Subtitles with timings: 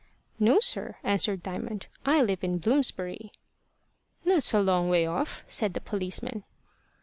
[0.39, 1.85] "No sir" answered Diamond.
[2.07, 3.31] "I live in Bloomsbury."
[4.25, 6.43] "That's a long way off," said the policeman.